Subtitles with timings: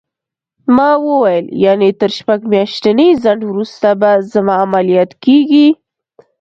[0.75, 5.67] ما وویل: یعنې تر شپږ میاشتني ځنډ وروسته به زما عملیات کېږي؟